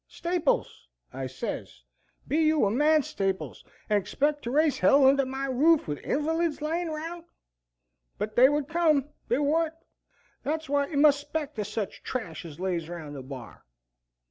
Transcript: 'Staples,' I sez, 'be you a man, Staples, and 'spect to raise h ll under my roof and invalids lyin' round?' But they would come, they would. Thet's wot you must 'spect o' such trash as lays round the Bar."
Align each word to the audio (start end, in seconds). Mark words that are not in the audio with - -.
'Staples,' 0.07 0.87
I 1.13 1.27
sez, 1.27 1.83
'be 2.27 2.37
you 2.39 2.65
a 2.65 2.71
man, 2.71 3.03
Staples, 3.03 3.63
and 3.87 4.07
'spect 4.07 4.41
to 4.41 4.49
raise 4.49 4.77
h 4.79 4.83
ll 4.85 5.05
under 5.05 5.27
my 5.27 5.45
roof 5.45 5.87
and 5.87 5.99
invalids 5.99 6.59
lyin' 6.59 6.89
round?' 6.89 7.25
But 8.17 8.35
they 8.35 8.49
would 8.49 8.67
come, 8.67 9.09
they 9.27 9.37
would. 9.37 9.73
Thet's 10.43 10.67
wot 10.67 10.89
you 10.89 10.97
must 10.97 11.19
'spect 11.21 11.59
o' 11.59 11.61
such 11.61 12.01
trash 12.01 12.45
as 12.45 12.59
lays 12.59 12.89
round 12.89 13.15
the 13.15 13.21
Bar." 13.21 13.63